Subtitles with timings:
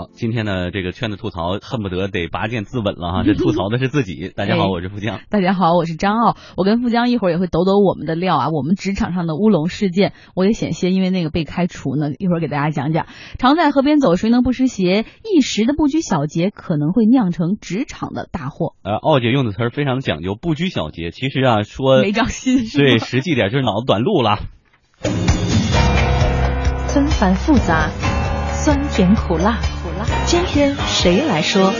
[0.00, 4.32] 好，今天呢，这个圈子吐槽恨不得得拔剑自刎了哈， 这吐槽的是自己。
[4.34, 5.20] 大家好，我是富江。
[5.28, 6.38] 大家好，我是张傲。
[6.56, 10.14] 我跟富江一会儿也会抖抖我们的料啊，我们职场上的乌龙事件。
[10.34, 13.08] 我也险些因为那个被开除呢，一会儿给大家讲讲。
[13.38, 15.04] 常在河边走，谁能不湿鞋？
[15.22, 18.72] 一时的不拘小节，可能会酿成职场的大祸。
[18.82, 21.10] 呃，傲姐用的词儿非常讲究，不拘小节。
[21.10, 24.38] 其实啊，说没长心，对，实际点就是脑子短路了。
[26.88, 27.90] 纷繁复杂。
[28.62, 29.58] 酸甜，苦辣。
[30.30, 31.72] 今天谁来说？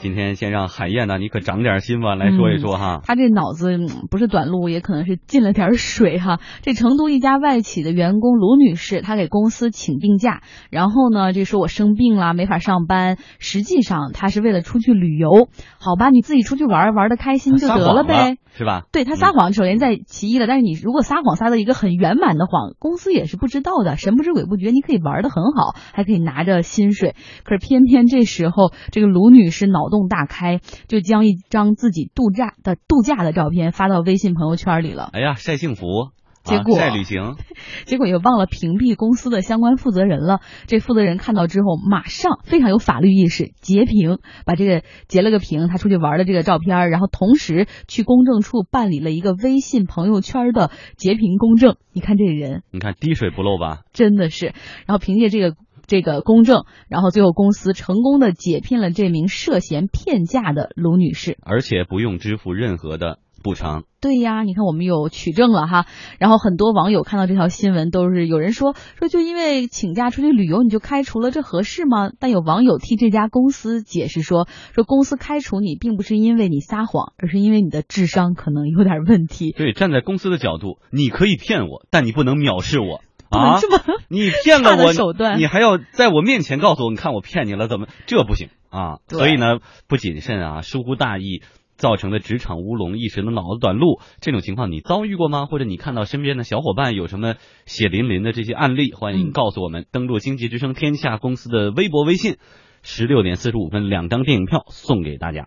[0.00, 3.00] 今天先让海燕呢，你可长点心吧，来说一说哈。
[3.02, 3.78] 他这脑子
[4.10, 6.38] 不是短路，也可能是进了点水哈。
[6.60, 13.16] 这成都一家外企的员工卢女士，她给公司请病假，然后呢，这说我生病了，没法上班。
[13.38, 15.48] 实际上，她是为了出去旅游。
[15.80, 18.82] 好吧，你自己出去玩，玩的开心就得了呗，是吧？
[18.90, 20.48] 对他撒谎，首先在其一了。
[20.48, 27.14] 但是你如果撒谎撒的一个很圆满的谎，公司也是不知道的，神不知鬼不觉，你可以玩的很好，还可以拿着薪水。
[27.44, 35.10] 可是偏偏这时候，这个卢女士脑洞大开，就将一张自己度假的度假的照片发到微信朋友圈里了。
[35.12, 36.17] 哎呀，晒幸福。
[36.44, 37.36] 结果在旅行，
[37.84, 40.40] 结果也忘了屏蔽公司的相关负责人了。
[40.66, 51.76] 这负责人看到之后，马上非常有法律意识，截屏，把这个截了个屏，他出去玩的这个照片，然后同时去公证处办理了一个微信朋友圈的截屏公证。
[51.92, 53.80] 你看这人，你看滴水不漏吧？
[53.92, 54.46] 真的是。
[54.86, 63.18] 然后凭借这个这个公证，然后最后公司成功的解聘了这名涉嫌骗假的卢女士，而且不用支付任何的。
[63.42, 65.86] 补偿对呀，你看我们有取证了哈，
[66.18, 72.10] 然后很多网友看到这条新闻都是有人说说就因为请假出去旅游你就开除了，这合适吗？
[72.20, 79.52] 但有网友替这家公司解释说说公司开除你并不是因为你撒谎，而是因为你的智商可能有点问题。
[79.52, 83.58] 对，站在公司的角度，你可以骗我，但你不能藐视我啊！
[83.60, 88.98] 这么 你骗了我手段，你还要在我面前告诉我，你看我骗你了，怎么这不行啊？
[89.08, 91.42] 所以呢，不谨慎啊，疏忽大意。
[91.78, 95.46] 造成的职场乌龙，一时的脑子短路，这种情况你遭遇过吗？
[95.46, 98.92] 或者你看到身边的小伙伴有什么血淋淋的这些案例？
[98.92, 99.86] 欢迎告诉我们。
[99.92, 102.36] 登录经济之声天下公司的微博微信，
[102.82, 105.46] 十六点四十五分，两张电影票送给大家。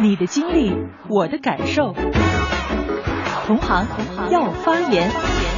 [0.00, 0.72] 你的经历，
[1.08, 1.92] 我的感受，
[3.46, 3.86] 同行
[4.30, 5.53] 要发言。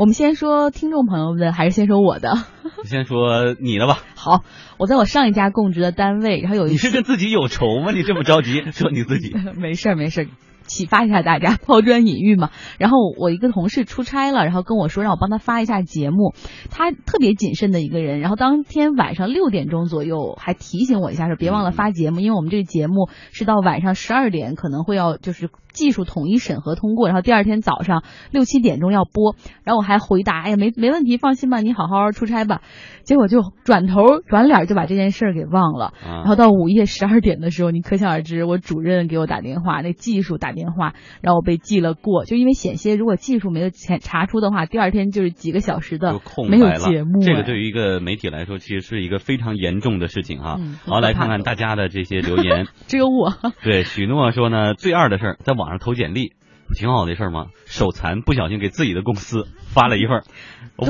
[0.00, 2.32] 我们先说听众朋友的，还是先说我的？
[2.88, 3.98] 先说你的吧。
[4.16, 4.44] 好，
[4.78, 7.92] 我在我上一家供职的单位，然后有一你是跟自己有仇吗？
[7.92, 9.34] 你这么着急 说你自己？
[9.60, 10.26] 没事儿，没事儿。
[10.64, 12.48] 启发一下大家，抛砖引玉嘛。
[12.78, 16.32] 然后我一个同事出差了，然后跟我说让我帮他发一下节目。
[16.70, 29.36] 他特别谨慎的一个人，然后当天晚上六点钟左右还提醒我一下说别忘了发节目，因为我们这个节目是到晚上十二点可能会要就是技术统一审核通过，然后第二天早上六七点钟要播。
[29.64, 32.62] 然后我还回答哎呀没没问题，放心吧，你好好出差吧。
[33.02, 35.92] 结果就转头转脸就把这件事儿给忘了。
[36.04, 40.70] 然后到午夜十二点的时候，你可想而知，我主任给我打电话，那技术打电。
[40.70, 47.20] 话，然后被记了过，就因为险些，如果技术没有查查出的话，第二天就是几个小时的没有节目。
[47.20, 50.60] 这个对于一个媒体来说，其实是一个非常严重的事情哈。
[50.86, 52.68] 好，来看看大家的这些留言。
[52.86, 53.32] 只有我。
[53.62, 56.32] 对，许诺说呢，最二的事儿，在网上投简历。
[56.66, 57.46] 不挺好的事儿吗？
[57.66, 60.22] 手残不小心给自己的公司发了一份，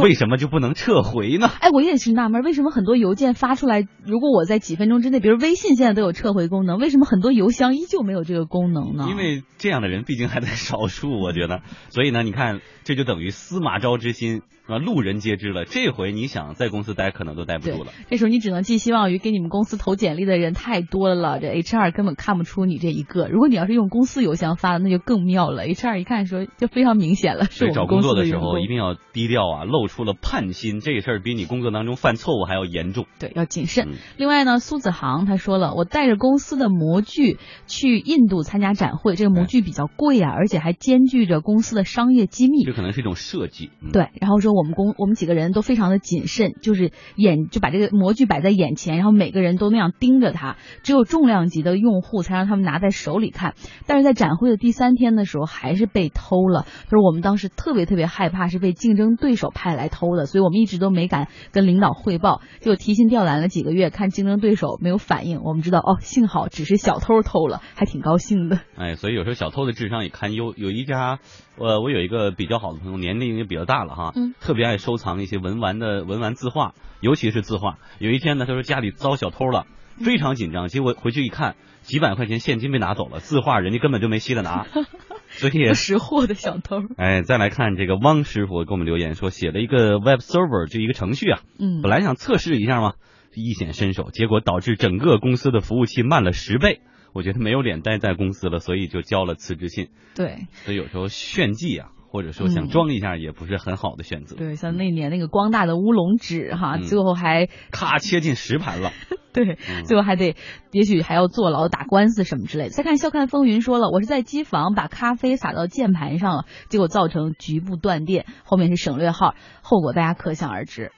[0.03, 1.51] 为什么就不能撤回呢？
[1.59, 9.07] 哎，我也是纳闷，为什么很多邮件发出来，如果我在几分钟之内，比如微信现在都有撤回功能，为什么很多邮箱依旧没有这个功能呢？
[9.09, 11.63] 因为这样的人毕竟还在少数，我觉得。
[11.89, 14.43] 所以呢，你看，这就等于司马昭之心。
[14.71, 15.65] 啊，路人皆知了。
[15.65, 17.93] 这回你想在公司待，可能都待不住了。
[18.09, 23.27] 这时候你只能寄希望于给你们公司投简历的人太多了，这 HR 根本看不出你这一个。
[23.29, 25.67] 如果你要是用公司邮箱发的，那就更妙了。
[25.67, 27.45] HR 一看说，就非常明显了。
[27.47, 33.07] 所以找工作的时候一定要低调啊，露出了叛心，这事儿比你工作当中犯错误还要严重。
[33.19, 33.89] 对，要谨慎。
[34.17, 42.63] 另外呢，苏子航他说了，我带着公司的模具去印度参加展会，这个模具比较贵啊，而且还兼具着公司的商业机密。
[42.65, 43.71] 这可能是一种设计。
[43.93, 53.55] 对，然后说我们公我们几个人都非常的谨慎，就是眼就把这个模具摆在眼前，然后每个人都那样盯着它，只有重量级的用户才让他们拿在手里看。
[53.87, 56.67] 但是在展会的第三天的时候，还是被偷了。
[56.85, 68.61] 就是我们当时特别特别害怕是被竞争对手派来偷的，所以我们一直都没敢跟领导汇报，就提心吊胆了几个月，看竞争对手没有反应，我们知道哦，幸好只是小偷偷了，还挺高兴的。
[68.77, 70.55] 哎，所以有时候小偷的智商也堪忧。
[70.57, 71.19] 有一家，
[71.61, 77.79] 呃，我有一个比较好的朋友，年龄也比较大了哈，嗯特别爱收藏一些文玩的文玩字画，尤其是字画。
[77.99, 79.67] 有一天呢，他说家里遭小偷了，
[79.99, 84.67] 非常紧张，结果回去一看，几百块钱现金被拿走了，字画人家根本就没稀得拿，
[85.29, 86.81] 所以不识货的小偷。
[86.97, 92.95] 哎，再来看这个汪师傅给我们留言说，写了一个 Web Server 就一个程序啊，嗯，本来想测试一下嘛，
[93.35, 96.81] 一显身手，结果导致整个公司的服务器慢了十倍。
[97.13, 99.89] 我觉得没有脸待在公司了，所以就交了辞职信。
[100.15, 104.37] 对所以有时候炫技啊，或者说想嗯装一下，也不是很好的选择。
[104.37, 108.91] 对，像那年那个光大的乌龙指哈，嗯最后还咔切进实盘了。
[109.33, 110.35] 对，嗯最后还得，
[110.73, 112.71] 也许还要坐牢、打官司什么之类的。
[112.71, 120.91] 再看笑看风云说了，我是在机房把咖啡洒到键盘上了，结果造成局部断电，后面是省略号，后果大家可想而知。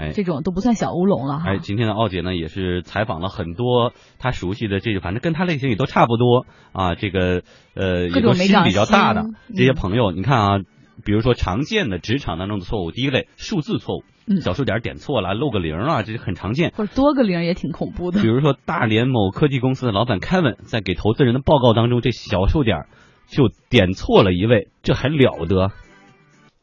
[0.00, 1.44] 哎这种都不算小乌龙了哈。
[1.46, 6.94] 哎，今天的奥姐呢也是采访了很多她熟悉的这个，反正跟她类型也都差不多啊。
[6.94, 7.42] 这个
[7.74, 10.58] 呃，各也都心比较大的这些嗯朋友，你看啊，
[11.04, 16.72] 比如说常见的职场当中的错误，第一类数字错误，嗯小数点点错了，漏个零啊，这是很常见。
[16.76, 18.28] 或者多个零也挺恐怖的比。
[18.28, 22.86] 如说，大连某科技公司的老板 Kevin 在给投资人的报告当中，这小数点
[23.26, 25.70] 就点错了一位，这还了得？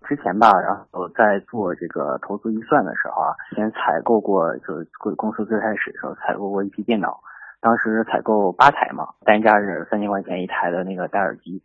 [0.07, 4.87] 之前吧，然后在做这个投资预算的时候啊，先采购过，就是
[5.17, 7.19] 公司最开始的时候采购过一批电脑，
[7.59, 11.61] 当时采购八台嘛，单价是三千块钱一台的那个戴耳机，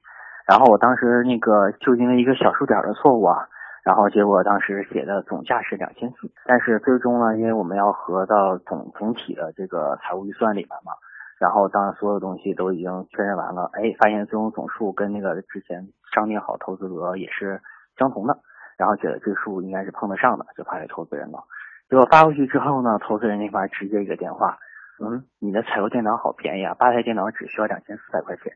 [0.49, 3.47] 然后我当时那个就因为一个小数点的错误啊，
[3.85, 10.93] 然后结果当时写的总价是两千四，但是最终呢，因为我们要合到总总体的这个财务预算里面嘛，
[11.39, 17.61] 然后当所有东西都已经确认完了，哎，发现最终总数跟那个之前商定好投资额也是
[17.99, 18.39] 相同的，
[18.79, 21.45] 然后觉得这数应该是碰得上的，就发给投资人了。
[21.89, 24.59] 结果发过去之后呢，投资人那边直接一个电话，
[25.03, 28.53] 嗯，你的采购电脑好便宜啊，八台电脑只需要两千四百块钱。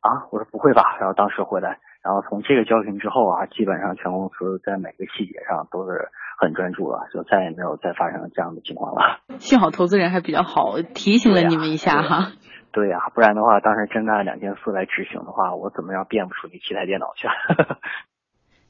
[0.00, 0.96] 啊，我说不会吧？
[0.98, 6.08] 然后当时回来，然后从这个教训之后啊，基本上全公司在每个细节上都是
[6.38, 9.20] 很专注了，就再也没有再发生这样的情况了。
[9.38, 12.32] 幸好投资人还比较好，提醒了你们一下哈。
[12.72, 17.28] 对呀、不然的话，当时真按两千四来执行的话，我怎么样变不出那七台电脑去？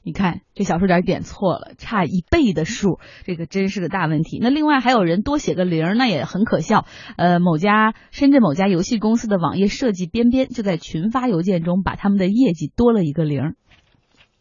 [0.03, 4.39] 你看这小数点点错了，差一倍的数，这个真是个大问题。
[4.41, 6.85] 那另外还有人多写个零，那也很可笑。
[7.17, 13.53] 呃，某家深圳某家游戏公司的网页设计边边就在群发邮件中把他们的业绩多了一个零。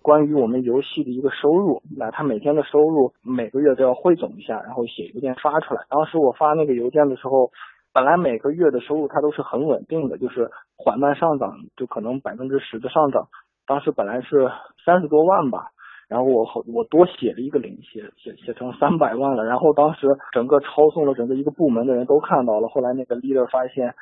[0.01, 5.83] 关于我们游戏的一个收入，那他每天的收入每个月都要汇总一下，然后写邮件发出来。
[5.91, 7.51] 当时我发那个邮件的时候，
[7.93, 10.49] 本来每个月的收入它都是很稳定的，就是
[10.79, 13.29] 缓慢上涨，就可能百分之十的上涨。
[13.71, 14.51] 当时本来是
[14.85, 15.71] 三十多万吧，
[16.09, 19.45] 然后我我多写了一个零，写写写成三百万了。
[19.45, 23.95] 然后当时整个抄送了整个一个部门的人都看到了，后来那个 leader 发现。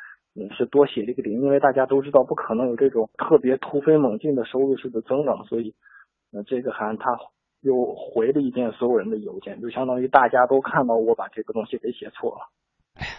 [0.56, 5.74] 是多写了一个零，因为大家都知道不可能有这种特别突飞猛进的收入式的增长，所以，
[6.30, 7.18] 那这个还他
[7.60, 12.46] 又回了一遍所有人的邮件，就相当于大家都看到我把这个东西给写错了。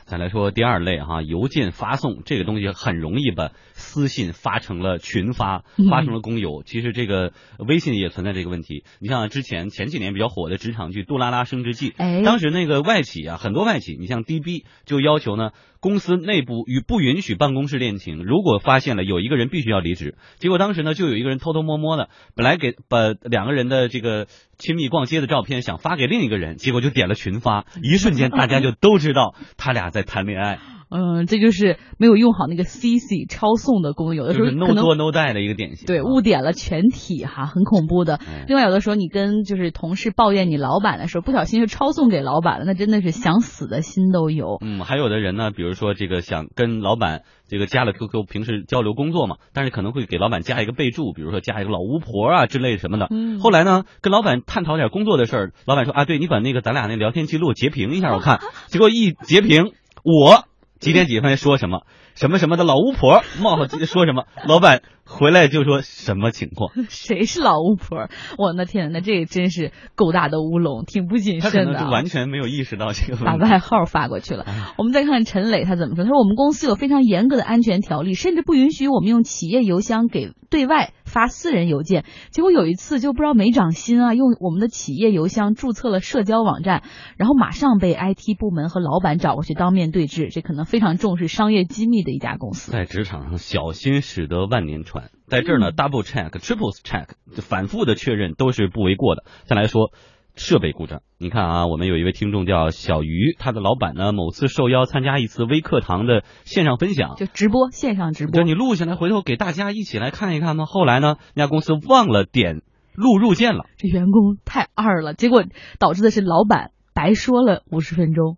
[0.06, 6.64] 再来说第二类哈，邮件发送这个东西很容易把私信发成了群发，发成了公邮。
[6.66, 8.84] 其实这个微信也存在这个问题。
[9.00, 30.60] 你像之前前几年比较火的职场剧《杜拉拉升职记》，哎当时那个外企啊，很多外企，你像 DB 就要求呢，公司内部与不允许办公室恋情，如果发现了有一个人必须要离职，结果当时呢就有一个人偷偷摸摸的，本来给把两个人的这个亲密逛街的照片想发给另一个人，结果就点了群发，一瞬间大家就都知道他俩在谈恋爱，
[30.90, 35.86] 嗯，这就是没有用好那个 CC 抄送的功能，有的时就是候 no 可能 no die 的一个典型。
[35.86, 38.20] 对，啊误点了全体哈，很恐怖的。
[38.28, 44.58] 嗯另外，有的时候你跟就是同事抱怨你老板的时候，不小心就抄送给老板了，那真的是想死的心都有。
[44.62, 53.08] 嗯，还有的人呢，比如说这个想跟老板这个加了 QQ，平时交流工作嘛，但是可能会给老板加一个备注，比如说加一个老巫婆啊之类什么的。
[53.12, 58.40] 嗯后来呢，跟老板探讨点工作的事儿，老板说啊，对你把那个咱俩那聊天记录截屏一下，我看。
[58.68, 59.72] 结果一截屏，
[60.04, 60.46] 我
[60.80, 61.82] 几点几分说什么
[62.16, 68.10] 什么什么的老巫婆冒号说什么， 老板回来就说什么情况，谁是老巫婆？
[68.38, 73.36] 我的天，那这个真是够大的乌龙，挺不谨慎的完全没有意识到这个把。
[73.36, 74.74] 外号发过去了哎。
[74.78, 76.04] 我们再看陈磊他怎么说？
[76.04, 86.84] 他说我们公司有非常严格的安全条例，甚至不允许我们用企业邮箱给对外发私人邮件，结果有一次就不知道没长心啊，用我们的企业邮箱注册了社交网站，
[87.18, 92.72] 然后马上被 IT 部门和老板找过去当面对质，这可能非常重视商业机密的一家公司。
[92.72, 95.10] 在职场上，小心使得万年船。
[95.28, 97.08] 在这儿呢，double check、triple check，
[97.42, 99.26] 反复的确认都是不为过的。
[99.44, 99.92] 再来说。
[100.40, 110.66] 设备故障，你看啊，我们有一位听众叫小鱼，他的老板呢，某次受邀参加一次微课堂的线上分享，就直播线上直播，就你录下来，回头给大家一起来看一看吗？
[110.66, 112.62] 后来呢，那家公司忘了点
[112.96, 115.44] 录入键了，这员工太二了，结果
[115.78, 118.38] 导致的是老板白说了五十分钟。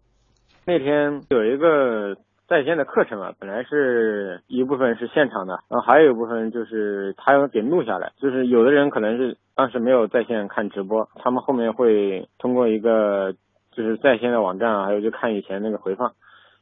[0.65, 2.20] 那天有一个。
[2.51, 8.12] 在线的课程啊，本来是一部分是现场的，然后还有一部分就是他要给录下来。
[8.20, 13.34] 就是有的人可能是当时没有在线看直播，他们后面会通过一个
[13.72, 16.12] 就是在线的网站啊，还有就看以前那个回放。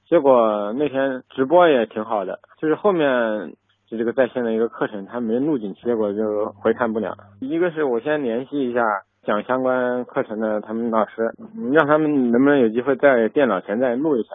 [0.08, 3.51] 结果那天直播也挺好的，就是后面
[3.88, 7.17] 就这个在线的一个课程他没录进去，结果就回看不了。
[7.39, 8.84] 一个是我先联系一下
[9.24, 11.34] 讲相关课程的他们老师，
[11.74, 14.29] 让他们能不能有机会在电脑前再录一下。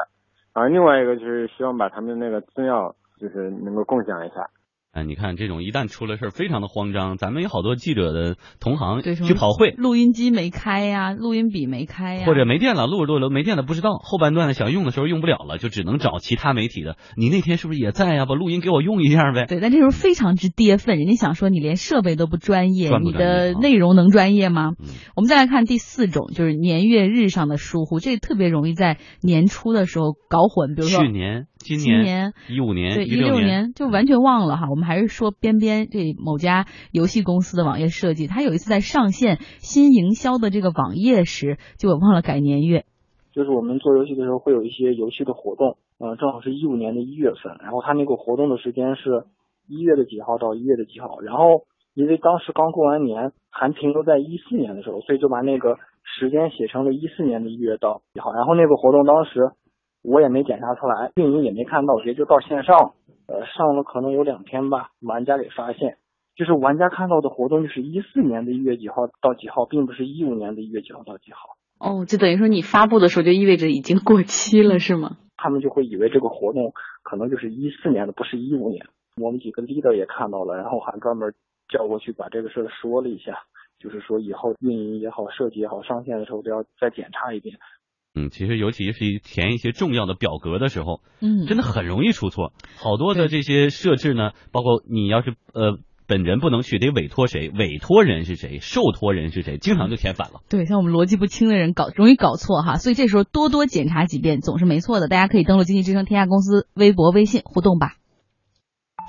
[0.54, 4.48] 啊，另外一个就是希望把他们那个资料，就是能够共享一下。
[4.94, 7.16] 哎，你看这种一旦出了事儿，非常的慌张。
[7.16, 16.96] 咱们有好多记者的同行去跑会，录音机没开呀，录音笔没开呀，或者没电了，录着录着没电了，不知道后半段想用的时候用不了了，就只能找其他媒体的。
[17.16, 18.24] 你那天是不是也在呀？
[18.24, 19.46] 把录音给我用一下呗。
[19.48, 24.74] 对，但这时候非常之跌份，人家想说你连设备都不专业，你的内容能专业吗？
[25.16, 30.76] 我们再来看第四种，就是年月日上的疏忽，这特别容易在年初的时候搞混。
[30.76, 31.48] 比如说去年。
[31.64, 34.68] 今年一五年，对一六年就完全忘了哈。
[34.68, 42.84] 我们还是说边边这某家游戏公司的网页设计，他有一次在上线新营销的这个网页时，就忘了改年月。
[43.32, 49.24] 就是我们做游戏的时候会有一些游戏的活动，嗯，正好是一五年的一月份，然后他那个活动的时间是
[49.66, 59.50] 一月的几号到一月的几号，然后因为当时刚过完年，还停留在一四年的时候，所以就把那个时间写成了一四年的一月到几号，然后那个活动当时。
[60.04, 62.92] 我也没检查出来，运营也没看到，直接就到线上，
[63.26, 65.96] 呃，上了可能有两天吧，玩家给发现，
[66.36, 71.56] 就是玩家看到的活动就是一四年的一月几号到几号，并不是一五年的一月几号到几号。
[71.80, 75.16] 哦，就等于说你发布的时候就意味着已经过期了，是吗？
[75.38, 78.86] 他们就会以为这个活动可能就是一四年的，不是一五年。
[79.20, 81.32] 我们几个 leader 也看到了，然后还专门
[81.68, 83.38] 叫过去把这个事儿说了一下，
[83.78, 87.56] 就是说以后运营也好，设计也好，上线的时候都要再检查一遍。
[88.14, 92.52] 嗯，其实尤其是填一些重要的表格的时候，嗯，真的很容易出错。
[92.76, 97.48] 好多的这些设置呢，包括你要是呃本人不能去，得委托谁？
[97.48, 98.60] 委托人是谁？
[98.60, 99.58] 受托人是谁？
[99.58, 100.42] 经常就填反了。
[100.48, 105.08] 对，像我们逻辑不清的人搞容易搞错哈，所以这时候多多检查几遍总是没错的。
[105.08, 107.94] 大家可以登录经济之声天下公司微博、微信互动吧。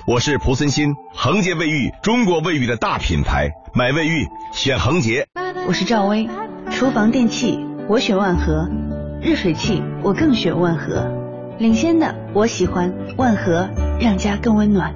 [0.08, 5.28] 我是蒲森新，恒洁卫浴，中国卫浴的大品牌，买卫浴选恒洁。
[5.68, 6.28] 我是赵薇，
[6.72, 7.60] 厨房电器
[7.90, 8.95] 我选万和。
[9.26, 11.10] 热水器我更选万和，
[11.58, 13.68] 领先的我喜欢万和，
[14.00, 14.94] 让家更温暖。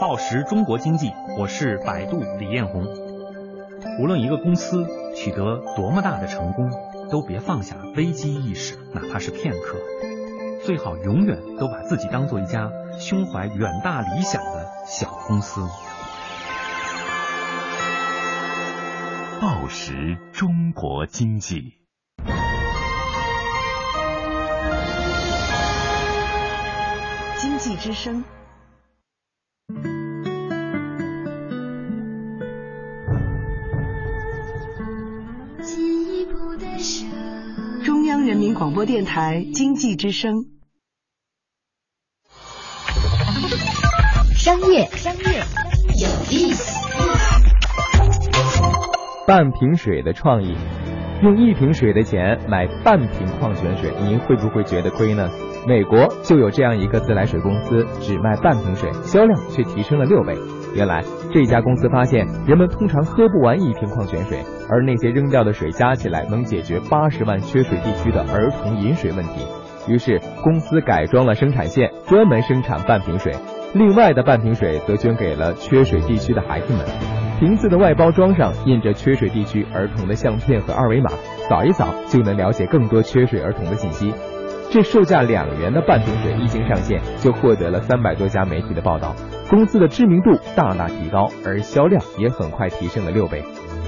[0.00, 2.86] 报时中国经济，我是百度李彦宏。
[4.00, 4.86] 无论一个公司
[5.16, 6.70] 取得多么大的成功，
[7.10, 9.76] 都别放下危机意识，哪怕是片刻。
[10.66, 15.60] 最好永远都把自己当做一家胸怀远大理想的小公司。
[19.40, 21.74] 报时中国经济，
[27.38, 28.24] 经济之声。
[37.84, 40.55] 中央人民广播电台经济之声。
[44.76, 45.22] 业，商业
[45.94, 46.76] 有意思。
[49.26, 50.54] 半瓶水的创意，
[51.22, 55.30] 用一瓶水的钱买半瓶矿泉水，您会不会觉得亏呢？
[55.66, 60.34] 美国就有这样一个自来水公司，只卖半瓶水，销量却提升了六倍。
[60.74, 61.02] 原来
[61.32, 69.46] 这家公司发现，人们通常喝不完一瓶矿泉水，而那些扔掉的水加起来能解决八十万缺水地区的儿童饮水问题。
[69.88, 73.32] 于是公司改装了生产线，专门生产半瓶水。
[73.78, 76.82] 另外的半瓶水则捐给了缺水地区的孩子们。
[77.38, 81.10] 瓶子的外包装上印着缺水地区儿童的相片和二维码，
[81.46, 84.14] 扫一扫就能了解更多缺水儿童的信息。
[84.70, 89.14] 这售价两元的半瓶水一经上线，就获得了三百多家媒体的报道，
[89.50, 93.44] 公司的知名度大大提高，而销量也很快提升了六倍。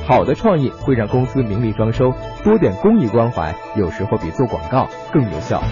[0.06, 2.12] 好的创意会让公司名利双收，
[2.44, 5.62] 多点公益关怀，有时候比做广告更有效。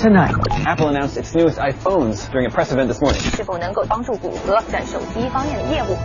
[0.00, 0.34] tonight.
[0.66, 3.20] Apple announced its newest iPhones during a press event this morning.
[3.36, 5.96] 是否能够帮助谷歌在手机方面的业务？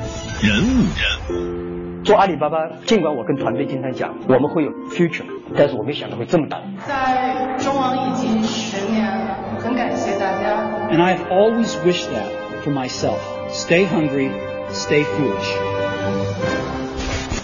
[0.42, 6.60] 人物做阿里巴巴，尽管我跟团队经常讲我们会有 future，但是我没想到会这么大。
[6.88, 10.64] 在中网已经十年了，很感谢大家。
[10.90, 12.32] And I've always wished that
[12.64, 13.20] for myself.
[13.52, 14.32] Stay hungry,
[14.72, 15.56] stay foolish.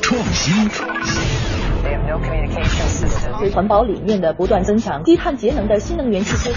[0.02, 1.61] 创新。
[2.11, 6.51] OK，OK，是环保理念的不断增强，低碳节能的新能源汽车。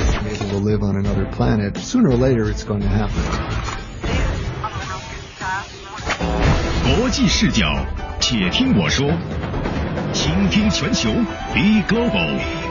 [6.97, 7.65] 国际视角，
[8.19, 9.07] 且听我说，
[10.13, 11.09] 倾听全球
[11.53, 12.64] ，Be Global。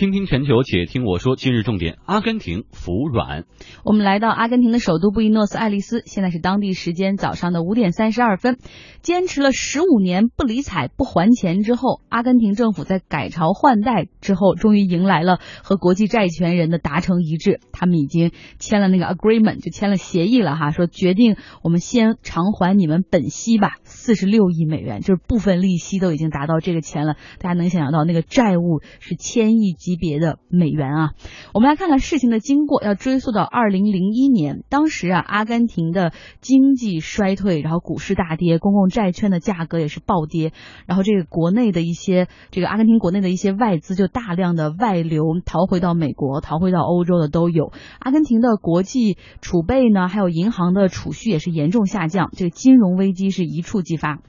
[0.00, 1.36] 倾听全球，且听我说。
[1.36, 3.44] 今日重点：阿根廷服软。
[3.84, 8.56] 我们来到阿根廷的首都布宜诺斯艾利斯，现在是当地时间早上的五点三十二分。
[9.02, 17.60] 坚持了十五年不理睬、不还钱之后，阿根廷政府在改朝换代之后，终于迎来了和国际债权人的达成一致。
[17.70, 27.16] 他们已经签了那个 agreement，就签了协议了哈，说决定我们先偿还你们本息吧，四十六亿美元，就是部分利息都已经达到这个钱了。
[27.38, 31.10] 大家能想象到那个债务是千亿级级别的美元啊。
[31.52, 40.52] 我们来看看事情的经过，要追溯到二零零一年，当时啊，阿根廷的经济衰退，然后股市大跌，公共债券的价格也是暴跌，
[40.86, 47.72] 然后这个国内的一些这个阿根廷国内的一些外资就大量的外流，逃回到美国、逃回到欧洲的都有。
[47.98, 54.20] 阿根廷的国际储备呢，还有银行的储蓄也是严重下降，这个金融危机是一触即发。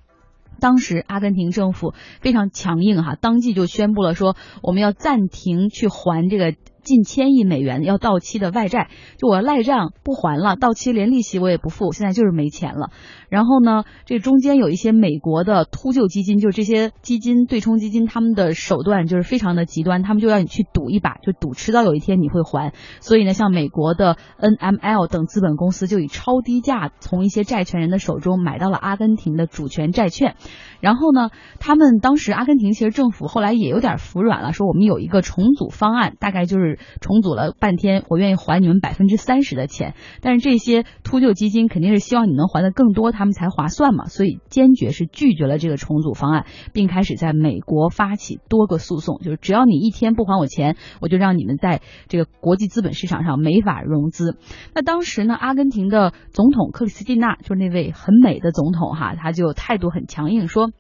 [0.62, 12.90] 当时阿根廷政府非常强硬哈，当即就宣布了说，我们要暂停去还这个近千亿美元要到期的外债，就我赖账不还了，到期连利息我也不付，现在就是没钱了。
[13.30, 22.74] 然后呢，这中间有一些美国的秃鹫基金，就是这些基金对冲基金，他们的手段就是非常的极端，他们就要你去赌一把，就赌迟早有一天你会还。
[23.00, 30.36] 所以呢，像美国的 NML 等资本公司就以超低价从一些债权人的手中买到了阿根廷的主权债券。
[30.82, 39.96] 然后呢，他们当时阿根廷其实政府后来也有点服软了，说我们有一个重组方案，大概就是重组了半天，我愿意还你们百分之三十的钱。
[40.22, 54.38] 但是这些秃鹫基金肯定是希望你能还的更多，他们才划算嘛，所以坚决是拒绝了这个重组方案，并开始在美国发起多个诉讼，就是只要你一天不还我钱，我就让你们在这个国际资本市场上没法融资。
[54.74, 60.72] 那当时呢，阿根廷的总统克里斯蒂娜就是那位很美的总统哈，他就态度很强硬说。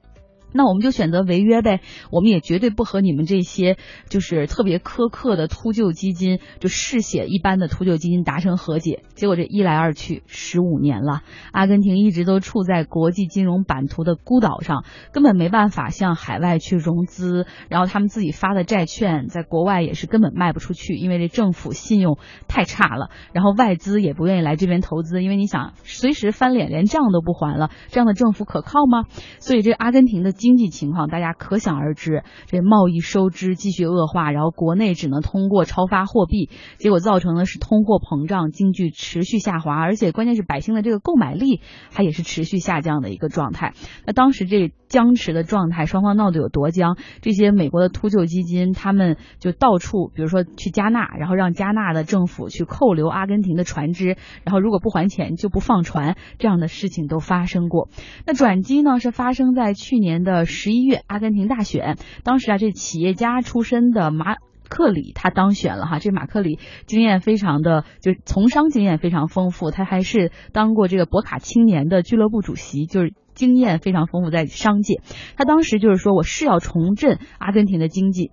[0.54, 1.80] 那我们就选择违约呗，
[2.12, 3.78] 我们也绝对不和你们这些
[4.10, 9.04] 就是特别苛刻的秃鹫基金，就嗜血一般的秃鹫基金达成和解。
[9.16, 11.22] 结果这一来二去，十五年了，
[11.54, 14.84] 阿根廷一直都处在国际金融版图的孤岛上，
[15.14, 22.18] 根本没办法向海外去融资，然后他们自己发的债券在国外也是根本卖不出去，因为这政府信用
[22.50, 29.06] 太差了，然后外资也不愿意来这边投资，因为你想随时翻脸，连账都不还了，这样的政府可靠吗？
[29.40, 30.34] 所以这阿根廷的。
[30.42, 36.50] 经济情况大家可想而知，这贸易收支继续恶化，然后国内只能通过超发货币，
[36.80, 43.74] 结果造成的是通货膨胀，经济持续下滑，而且关键是百姓的这个购买力它也是持续下降的一个状态。
[44.06, 46.98] 那当时这僵持的状态，双方闹得有多僵？
[47.22, 57.88] 这些美国的秃鹫基金，他们就到处，比如说去加纳，然后让加纳的政府去扣留阿根廷的船只，然后如果不还钱就不放船，这样的事情都发生过。
[58.28, 60.46] 那转机呢，是发生在去年的。
[60.46, 64.36] 十一月，阿根廷大选，当时啊，这企业家出身的马
[64.68, 65.98] 克里他当选了哈。
[66.00, 75.02] 这马克里经验非常的，就从商经验非常丰富，他还是当过这个博卡青年的俱乐部主席，就是经验非常丰富在商界。
[75.38, 78.32] 他当时就是说，我是要重振阿根廷的经济。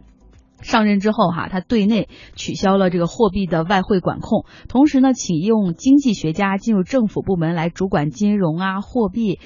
[0.61, 9.39] 上任之后，哈，他对内取消了这个货币的外汇管控，同时呢，请用经济学家进入政府部门来主管金融啊、货币，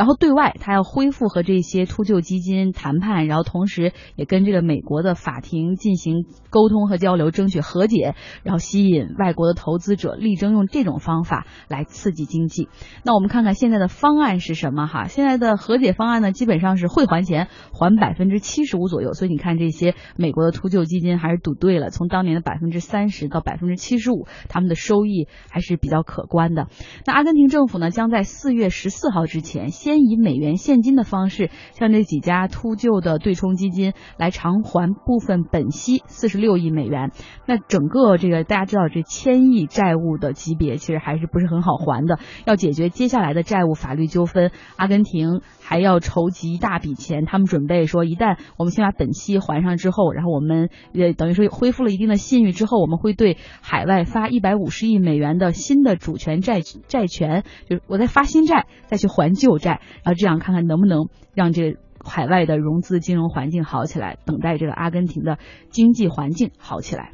[0.00, 12.70] 然后对外他要恢复和这些秃鹫基金谈判，然后同时也跟这个美国的法庭进行沟通和交流，争取和解，然后吸引外国的投资者，力争用这种方法来刺激经济。
[13.04, 15.06] 那我们看看现在的方案是什么哈？
[15.06, 19.12] 现在的和解方案呢，基本上是会还钱，还百分之七十五左右。
[19.12, 26.68] 所以你看这些美国的秃鹫基金还是赌对了，从当年的百分之三十到百分之七十五，他们的收益还是比较可观的。
[27.04, 37.10] 那阿根廷政府呢，将在四月十四号之前，先先以美元现金的方式，向这几家秃鹫的对冲基金来偿还部分本息四十六亿美元。
[37.44, 42.20] 那整个这个大家知道，这千亿债务的级别其实还是不是很好还的。
[42.46, 47.24] 要解决接下来的债务法律纠纷，阿根廷还要筹集一大笔钱。
[47.24, 59.69] 他们准备说，一旦我们先把本息还上之后，然后我们呃等于说恢复了一定的信誉之后，我们会对海外发一百五十亿美元的新的主权债债权，就是我在发新债再去还旧债，
[60.02, 65.38] 然后这样看看能不能让这海外的融资金融环境好起来，等待这个阿根廷的
[65.70, 67.12] 经济环境好起来。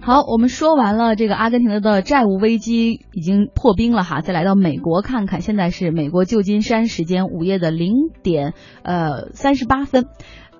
[0.00, 10.08] 好，我们说完了这个阿根廷的债务危机已经破冰了哈，再来到美国看看，现在是美国旧金山时间午夜的零点呃三十八分，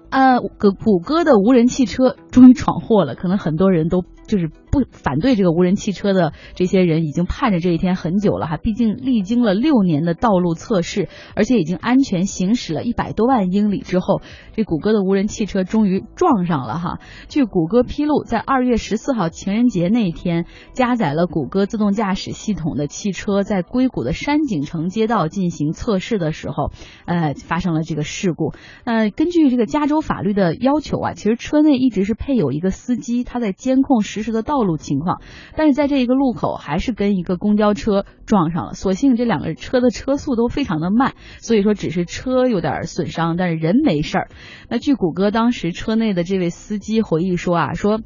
[0.09, 14.21] 呃，谷谷歌的无人汽车终于闯祸了，可能很多人都就是不反对这个无人汽车的这些人已经盼着这一天很久了哈，毕竟历经了六年的道路测试，而且已经安全行驶了一百多万英里之后，
[14.53, 16.99] 这谷歌的无人汽车终于撞上了哈。
[17.29, 26.73] 据谷歌披露，在二月十四号情人节那天，加载了谷歌自动驾驶系统的汽车在硅谷的山景城街道进行测试的时候，
[27.07, 28.53] 呃，发生了这个事故。
[28.83, 35.21] 呃，根据这个加州法律的要求啊，其实车内一直是配有一个司机，他在监控实时的道路情况，
[35.57, 38.73] 但是在这一个路口还是跟一个公交车撞上了。
[38.73, 44.29] 所幸这两个车的车速都非常的慢，所以说只是车有点损伤，但是人没事儿。
[44.71, 48.01] 那据谷歌当时车内的这位司机回忆说啊，说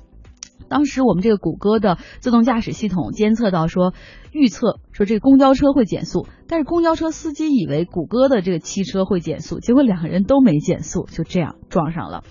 [0.69, 3.95] 当时我们这个谷歌的自动驾驶系统监测到说，
[4.33, 12.25] 预测说这个公交车会减速，但是公交车司机以为谷歌的这个汽车会减速，结果两个人都没减速，就这样撞上了。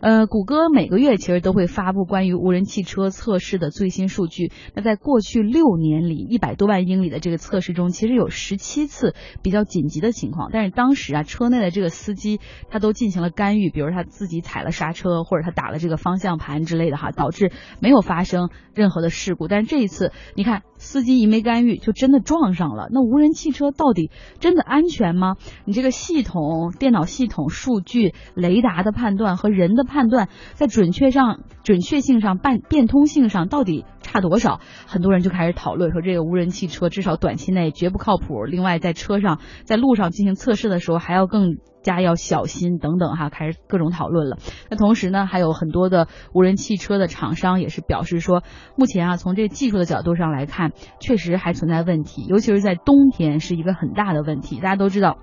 [0.00, 4.52] 呃，谷歌每个月其实都会发布关于无人汽车测试的最新数据。
[4.74, 10.50] 那在过去六年里，一百多万英里的这个测试中，其实有十七次比较紧急的情况。
[10.52, 12.38] 但是当时啊，车内的这个司机
[12.68, 19.48] 他都进行了干预，比如他自己踩了刹车，或者他打了这个方向盘之类的哈，导致没有发生任何的事故。
[19.48, 22.88] 但是这一次，你看司机一没干预，就真的撞上了。
[22.90, 25.36] 那无人汽车到底真的安全吗？
[25.64, 29.84] 你这个系统、电脑系统数据、雷达的判断和人的。
[29.94, 34.58] 判断在准确上、准确性上、变变通性上到底差多少？
[34.86, 38.44] 很多人就开始讨论说，这个无人汽车至少短期内绝不靠谱。
[38.44, 44.38] 另外，在车上、在路上进行测试的时候，还要更家要小心等等哈，开始各种讨论了。
[44.70, 48.42] 那同时呢，还有很多的无人汽车的厂商也是表示说，
[48.74, 54.56] 目前啊，从这技术的角度上来看，确实还存在问题，尤其是在冬天是一个很大的问题。
[54.56, 55.18] 大家都知道。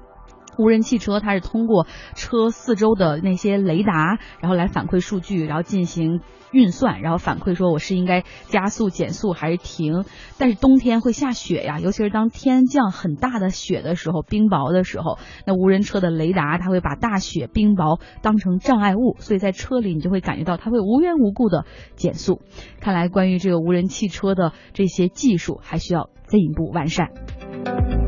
[0.58, 10.04] 无人汽车它是通过车四周的那些雷达，然后来反馈数据，然后进行运算，然后反馈说我是应该加速、减速还是停。
[10.38, 22.42] 但是冬天会下雪呀，尤其是当天降很大的雪的时候，冰雹的时候，那无人车的雷达它会把大雪、冰雹当成障碍物，所以在车里你就会感觉到它会无缘无故的减速。
[22.80, 28.01] 看来关于这个无人汽车的这些技术还需要进一步完善。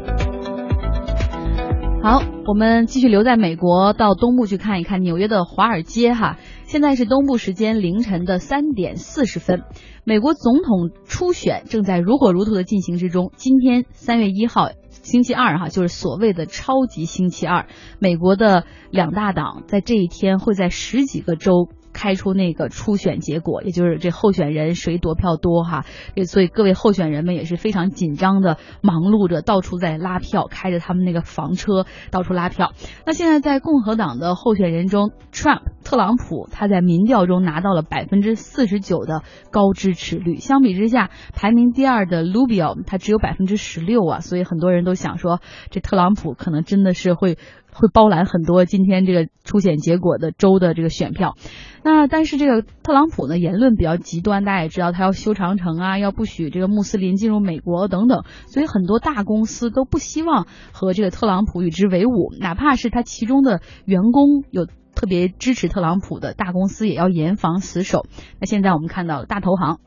[2.03, 6.37] 好，我们继续留在美国，到东部去看一看纽约的华尔街哈。
[6.65, 9.61] 现在是东部时间凌晨的三点四十分，
[10.03, 13.31] 美国总统初选正在如火如荼的进行之中。
[13.37, 17.67] 今天三月一号，星期二哈，就是所谓的超级星期二，
[17.99, 21.69] 美国的两大党在这一天会在十几个州。
[21.93, 25.85] 开出那个初选结果，也就是这候选人谁夺票多哈，
[26.25, 32.73] 所以各位候选人们也是非常紧张的，忙碌着到处在拉票，开着他们那个房车到处拉票。
[33.05, 47.37] 那现在在共和党的候选人中，Trump 特朗普他在民调中拿到了百分之四十九的高支持率，相比之下，排名第二的 Rubio 他只有百分之十六啊，所以很多人都想说，这特朗普可能真的是会。
[47.73, 51.35] 会包揽很多今天这个初选结果的州的这个选票，
[51.83, 68.05] 那但是这个特朗普呢言论比较极端，大家也知道他要修长城啊，要不许这个穆斯林进入美国等等，所以很多大公司都不希望和这个特朗普与之为伍，哪怕是他其中的员工有特别支持特朗普的大公司，也要严防死守。
[68.39, 69.79] 那现在我们看到大投行。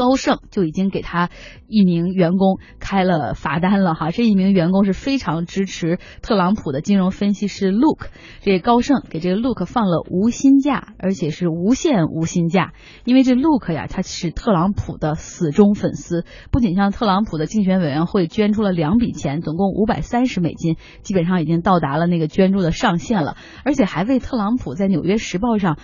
[0.00, 1.28] 高盛就已经给他
[1.68, 4.10] 一名员工开了罚单了哈。
[4.10, 8.06] 这一名员工是非常支持特朗普的金融分析师 Luke，
[8.40, 12.72] 这高盛给这个 Luke 放了无薪假，而且是无限无薪假，
[13.04, 23.36] 因为这 Luke 呀，他是特朗普的死忠粉丝，不仅向特朗普的竞选委员会捐出了两笔钱，总共五百三十美金，基本上已经到达了那个捐助的上限了，
[23.66, 25.76] 而且还为特朗普在《纽约时报》上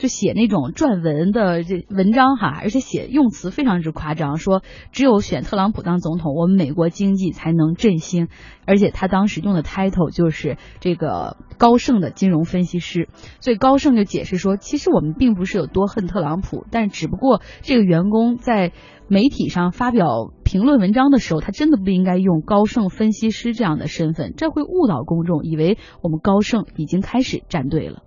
[0.00, 8.28] 就写那种撰文的这文章哈，而且写用词非常之夸张，说只有选特朗普当总统，我们美国经济才能振兴，
[8.64, 13.10] 而且他当时用的 title 就是这个高盛的金融分析师，
[13.40, 18.72] 所以高盛就解释说，其实我们并不是有多恨特朗普，但只不过这个员工在
[19.06, 28.02] 媒体上发表评论文章的时候，他真的不应该用高盛分析师这样的身份，这会误导公众，以为我们高盛已经开始站队了。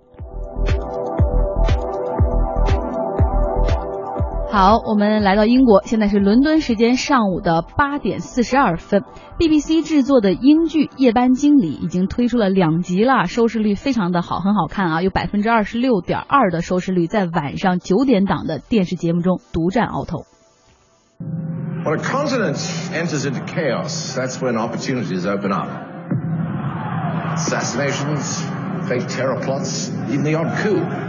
[4.53, 9.03] 好，我们来到英国，现在是伦敦时间上午的八点四十二分。
[9.39, 20.25] BBC 制作的英剧《夜班经理》已经推出了两集了，收视率非常的好，很好看啊，有百分之二十六点二的收视率，在晚上九点档的电视节目中独占鳌头。
[21.83, 22.57] When a continent
[22.93, 25.67] enters into chaos, that's when opportunities open up.
[27.37, 28.45] Assassinations,
[28.87, 31.02] fake terror plots, even the odd coup.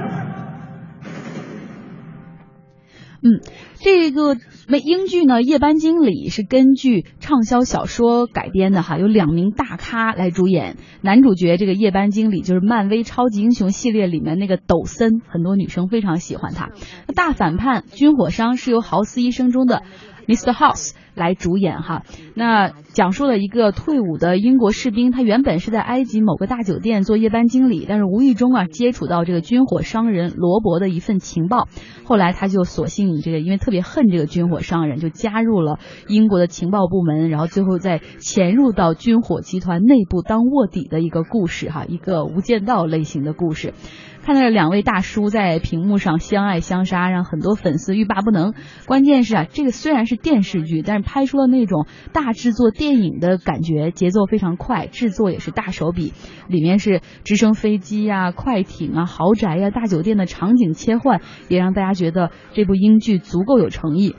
[3.27, 3.41] 嗯，
[3.77, 4.37] 这个
[4.69, 10.77] 美英剧呢，《夜班经理》是根据畅销小说改编的哈，有两名大咖来主演。
[11.01, 16.73] 男主角这个夜班经理就是漫威超级英雄系列里面那个抖森，很多女生非常喜欢他。
[17.15, 19.83] 大反叛军火商是由《豪斯医生》中的
[20.27, 20.53] Mr.
[20.53, 22.03] House 来主演哈。
[22.35, 31.69] 那讲述了一个退伍的英国士兵，他原本是在埃及某个大酒店做夜班经理，但是无意中啊接触到这个军火商人罗伯的一份情报，
[32.05, 43.75] 后来他就索性这个因为特别恨这个军火商人，就加入了英国的情报部门，然后最后再潜入到军火集团内部当卧底的一个故事哈，一个无间道类型的故事。
[44.23, 48.55] 看到两位大叔在屏幕上相爱相杀，让很多粉丝欲罢不能。
[48.87, 56.13] 关键是啊，这个虽然是电视剧，但是拍出了那种大制作电影的感觉，节奏非常快，制作也是大手笔。
[56.49, 64.17] 里面是直升飞机呀、快艇啊、豪宅呀、大酒店的场景切换，也让大家觉得这部英剧足够有诚意。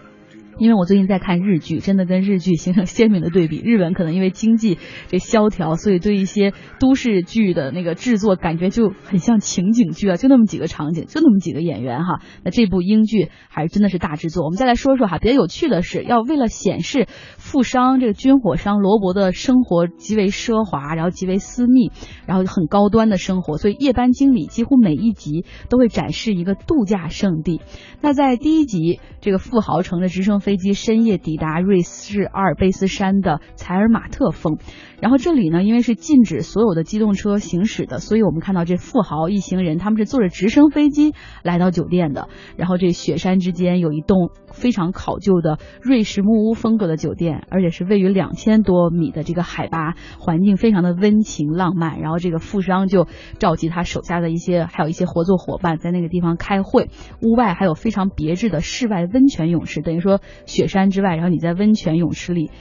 [0.57, 3.61] 因为我最近在看日剧，真的跟日剧形成鲜明的对比。
[3.61, 12.21] 日本可能因为经济这萧条，所以对一些都市剧的那个制作感觉就很像情景剧啊，就那么几个场景，就那么几个演员哈。
[12.43, 14.45] 那这部英剧还真的是大制作。
[14.45, 21.91] 我们再来说说哈，比较有趣的是，要为了显示富商这个军火商罗伯的生活极为奢华，然后极为私密，
[22.25, 27.61] 然后很高端的生活，所以夜班经理几乎每一集都会展示一个度假胜地。
[28.01, 34.59] 那在第一集，这个富豪乘着直升飞机深夜抵达瑞士阿尔卑斯山的采尔马特峰，
[35.01, 42.29] 然后这里呢，因为是禁止所有的机动车行驶的，所以我们看到这富豪一行人他们是坐着直升飞机来到酒店的。
[42.57, 51.99] 然后这雪山之间有一栋非常考究的瑞士木屋风格的酒店，而且是位于两千多米的这个海拔，环境非常的温情浪漫。
[51.99, 53.07] 然后这个富商就
[53.39, 56.91] 召集他手下的一些还有一些合作伙伴在那个地方开会，
[57.23, 60.21] 屋外还有非常别致的室外温泉泳池，等于说。
[60.45, 62.51] 雪山之外，然后你在温泉泳池里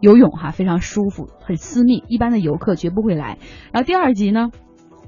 [0.00, 3.38] 游泳哈，非常舒服，很私密，一般的游客绝不会来。
[3.72, 4.50] 然后第二集呢，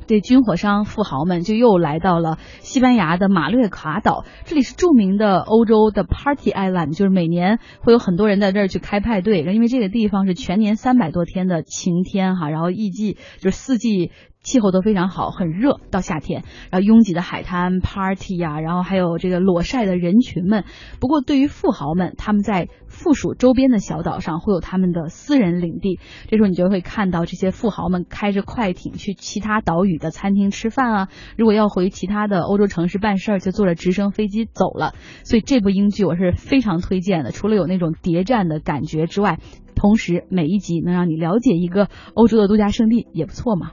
[0.06, 14.10] 这军火商富豪们就又来到了西班牙的马略卡岛，这里是著名的欧洲的 Party Island，就是每年会有很多人在这儿去开派对，因为这个地方是全年三百多天的晴天哈，然后一季就是四季。
[14.42, 15.80] 气候都非常好，很热。
[15.90, 20.64] 到夏天，然后拥挤的海滩 party 呀、啊，然后还有这个裸晒的人群们。
[21.00, 25.98] 不过，对于富豪们，他们在附属周边的小岛上会有他们的私人领地。
[26.28, 31.08] 这时候，你就会看到这些富豪们开着快艇去其他岛屿的餐厅吃饭啊。
[31.36, 34.94] 如果要回其他的欧洲城市办事儿，就坐着直升飞机走了。
[35.24, 37.30] 所以，这部英剧我是非常推荐的。
[37.30, 39.38] 除了有那种谍战的感觉之外，
[39.74, 43.72] 同时每一集能让你了解一个欧洲的度假胜地，也不错嘛。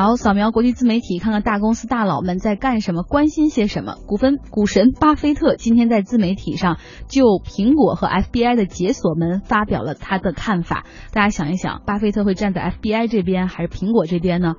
[0.00, 3.96] 好，扫描国际自媒体，看看大公司大佬们在干什么，关心些什么。
[4.06, 10.86] 股份股神巴菲特今天在自媒体上就苹果和 FBI 的解锁门发表了他的看法。
[11.12, 14.54] 大家想一想，巴菲特会站在 FBI 这边还是苹果这边呢？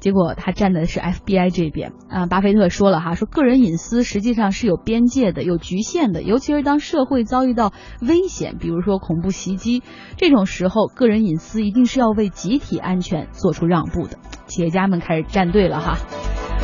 [0.00, 9.82] 结果他站的是 FBI 这边啊，巴菲特说了哈，说个人隐私实际上是有边界的、有局限的，尤其是当社会遭遇到危险，比如说恐怖袭击
[10.16, 14.18] 这种时候，个人隐私一定是要为集体安全做出让步的。
[14.46, 15.98] 企业家们开始站队了哈。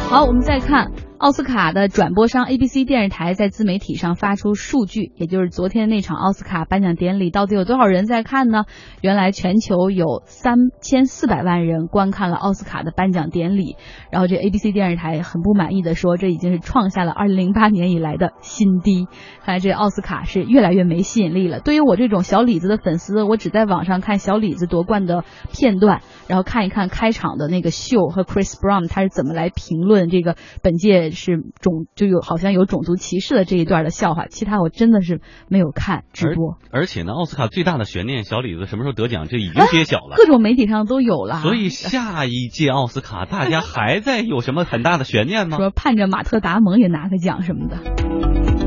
[0.09, 0.91] 好，我们再看。
[1.25, 8.65] 奥斯卡的转播商 ABC 电视台在自媒体上发出数据，也就是昨天那场奥斯卡颁奖典礼到底有多少人在看呢？
[9.01, 13.77] 原来全球有三千四百万人观看了奥斯卡的颁奖典礼，
[14.11, 19.07] 然后这 ABC 电视台很不满意的说，这已经是创下了二零零八年以来的新低。
[19.47, 21.61] 看来这奥斯卡是越来越没吸引力了。
[21.61, 34.27] 对于我这种小李子的粉丝，我只在网上看小李子夺冠的片段，然后看一看开场的那个秀和 Chris Brown 他是怎么来评论这个本届是种就有好像有种族歧视的这一段的笑话。
[34.27, 36.59] 其他我真的是没有看直播。
[36.71, 41.41] 而且呢，奥斯卡最大的悬念，小李子什么时候得奖，这已经揭晓了，各种媒体上都有了。
[41.41, 45.57] 所以下一届奥斯卡，大家还在有什么很大的悬念吗？
[45.59, 48.64] 说盼着马特达蒙也拿个奖什么的。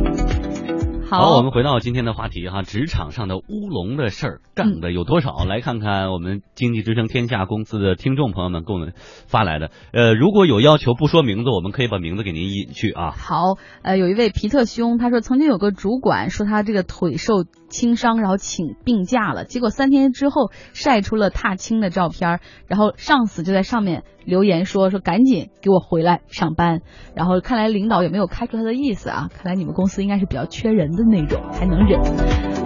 [1.10, 5.46] 好，我们回到今天的话题哈，职场上的乌龙的事儿干的有多少？
[5.46, 9.72] 来看看我们经济之声天下公司的听众朋友们给我们发来的。
[9.94, 13.12] 呃，如果有要求不说名字，我们可以把名字给您隐去啊。
[13.12, 26.82] 好，呃，有一位皮特兄，他说曾经有个主管说他这个腿受轻伤，然后请病假了，结果三天之后晒出了踏青的照片，然后上司就在上面留言说说赶紧给我回来上班。
[27.16, 30.97] 然后看来领导也没有开除他的意思啊，看来你们公司应该是比较缺人。
[30.98, 32.02] 的那种还能忍。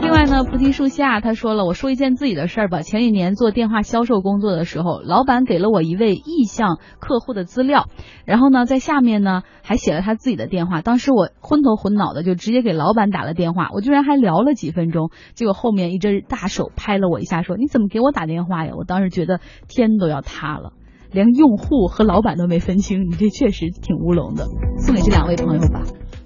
[0.01, 2.81] 另外呢，菩提树下他说了，我说一件自己的事儿吧。
[2.81, 7.85] 前几年做电话销售工作的时候，老板给了我一位意向客户的资料，
[8.25, 10.81] 然后呢，在下面呢还写了他自己的电话。
[10.81, 13.69] 当时我昏头昏脑的，就直接给老板打了电话。
[13.73, 18.73] 我居然还聊了几分钟，结果后面一只大手拍了我一下，说你怎么给我打电话呀？
[18.75, 20.73] 我当时觉得天都要塌了，
[21.11, 24.45] 连用户和老板都没分清，你这确实挺乌龙的。
[24.79, 25.83] 送给这两位朋友吧。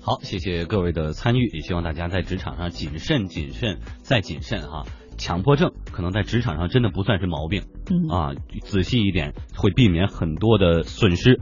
[0.07, 4.83] 好，谢谢各位的参与，也希望大家在职场上谨慎、谨慎再谨慎哈。
[5.17, 11.33] 强迫症可能在职场上真的不算是毛病，嗯啊，仔细一点会避免很多的损失。